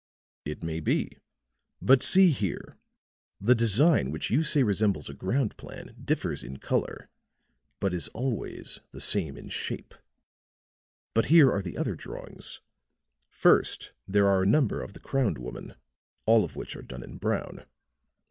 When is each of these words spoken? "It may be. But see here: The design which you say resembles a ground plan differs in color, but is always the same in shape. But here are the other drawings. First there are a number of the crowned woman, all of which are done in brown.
"It 0.45 0.63
may 0.63 0.79
be. 0.79 1.19
But 1.79 2.01
see 2.01 2.31
here: 2.31 2.75
The 3.39 3.53
design 3.53 4.09
which 4.09 4.31
you 4.31 4.41
say 4.41 4.63
resembles 4.63 5.09
a 5.11 5.13
ground 5.13 5.55
plan 5.57 5.95
differs 6.03 6.41
in 6.43 6.57
color, 6.57 7.07
but 7.79 7.93
is 7.93 8.07
always 8.07 8.79
the 8.89 8.99
same 8.99 9.37
in 9.37 9.49
shape. 9.49 9.93
But 11.13 11.27
here 11.27 11.51
are 11.51 11.61
the 11.61 11.77
other 11.77 11.93
drawings. 11.95 12.61
First 13.29 13.91
there 14.07 14.27
are 14.27 14.41
a 14.41 14.47
number 14.47 14.81
of 14.81 14.93
the 14.93 14.99
crowned 14.99 15.37
woman, 15.37 15.75
all 16.25 16.43
of 16.43 16.55
which 16.55 16.75
are 16.75 16.81
done 16.81 17.03
in 17.03 17.17
brown. 17.19 17.67